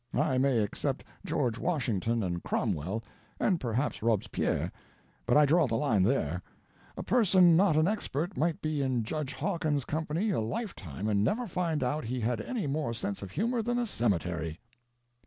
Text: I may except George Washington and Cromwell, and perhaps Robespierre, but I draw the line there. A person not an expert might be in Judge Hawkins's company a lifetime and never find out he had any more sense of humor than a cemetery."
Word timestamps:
I 0.15 0.39
may 0.39 0.61
except 0.63 1.03
George 1.23 1.59
Washington 1.59 2.23
and 2.23 2.41
Cromwell, 2.41 3.03
and 3.39 3.59
perhaps 3.59 4.01
Robespierre, 4.01 4.71
but 5.27 5.37
I 5.37 5.45
draw 5.45 5.67
the 5.67 5.75
line 5.75 6.01
there. 6.01 6.41
A 6.97 7.03
person 7.03 7.55
not 7.55 7.77
an 7.77 7.87
expert 7.87 8.35
might 8.35 8.63
be 8.63 8.81
in 8.81 9.03
Judge 9.03 9.33
Hawkins's 9.35 9.85
company 9.85 10.31
a 10.31 10.39
lifetime 10.39 11.07
and 11.07 11.23
never 11.23 11.45
find 11.45 11.83
out 11.83 12.05
he 12.05 12.19
had 12.19 12.41
any 12.41 12.65
more 12.65 12.95
sense 12.95 13.21
of 13.21 13.29
humor 13.29 13.61
than 13.61 13.77
a 13.77 13.85
cemetery." 13.85 14.59